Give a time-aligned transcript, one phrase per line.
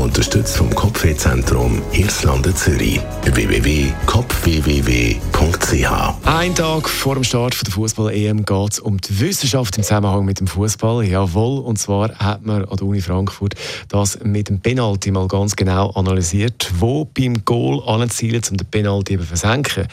[0.00, 2.98] Unterstützt vom Kopfwehzentrum Irlande Zürich.
[3.22, 5.90] www.kopfwww.ch
[6.24, 10.40] Ein Tag vor dem Start der Fußball-EM geht es um die Wissenschaft im Zusammenhang mit
[10.40, 11.04] dem Fußball.
[11.04, 13.56] Jawohl, und zwar hat man an der Uni Frankfurt
[13.88, 19.12] das mit dem Penalty mal ganz genau analysiert, wo beim Goal anzielen, um den Penalty
[19.12, 19.86] eben versenken.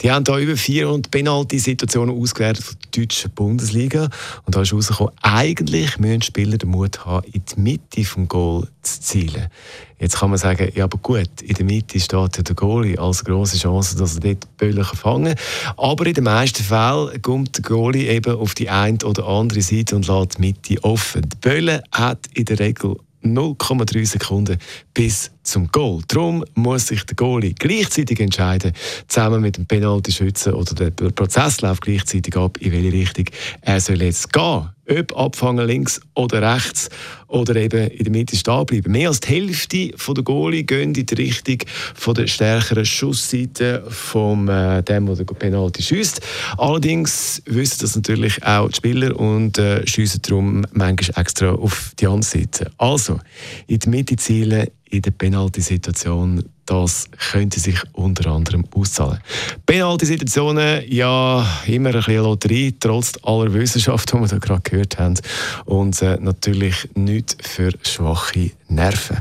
[0.00, 4.08] Die haben da über 400 Penalty-Situationen ausgewertet von der deutschen Bundesliga
[4.44, 8.66] und da ist herausgekommen, eigentlich müssen Spieler den Mut haben, in die Mitte vom Goal
[8.82, 9.51] zu zielen.
[9.98, 13.58] Jetzt kann man sagen, ja, aber gut, in der Mitte steht der Goalie als große
[13.58, 15.74] Chance, dass er dort Bälle fangen kann.
[15.76, 19.94] Aber in den meisten Fällen kommt der Goalie eben auf die eine oder andere Seite
[19.94, 21.22] und lässt die Mitte offen.
[21.22, 24.58] Die Bälle hat in der Regel 0,3 Sekunden
[24.94, 26.02] bis zum Goal.
[26.08, 28.72] Darum muss sich der Goalie gleichzeitig entscheiden,
[29.08, 33.26] zusammen mit dem Penalty-Schützen oder der Prozess läuft gleichzeitig ab, in welche Richtung
[33.60, 36.88] er soll jetzt gehen ob abfangen links oder rechts
[37.28, 38.92] oder eben in der Mitte stehen bleiben.
[38.92, 41.58] Mehr als die Hälfte der Goalie gehen in die Richtung
[41.94, 46.20] von der stärkeren Schussseite von äh, dem, der Penalty schießt.
[46.58, 52.06] Allerdings wissen das natürlich auch die Spieler und äh, schiessen darum manchmal extra auf die
[52.06, 52.70] andere Seite.
[52.76, 53.18] Also,
[53.66, 59.18] in die Mitte zielen, in der Penalty-Situation, das könnte sich unter anderem auszahlen.
[59.66, 65.14] Penalty-Situationen, ja, immer ein bisschen Lotterie, trotz aller Wissenschaft, die wir da gerade gehört haben.
[65.64, 69.18] Und äh, natürlich nicht für schwache Nerven.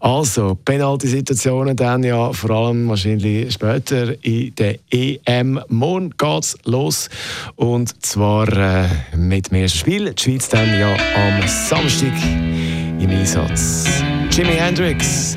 [0.00, 5.60] Also, Penalty-Situationen dann ja vor allem wahrscheinlich später in der EM.
[5.68, 7.08] Morgen geht's los.
[7.56, 10.12] Und zwar äh, mit ersten Spiel.
[10.12, 12.12] Die Schweiz dann ja am Samstag
[13.00, 13.86] im Einsatz.
[14.30, 15.36] Jimi Hendrix.